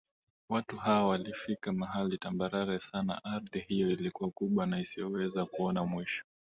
[0.49, 6.25] Watu hawa walifika mahali tambarare sana Ardhi hiyo ilikuwa kubwa na usioweza kuona mwisho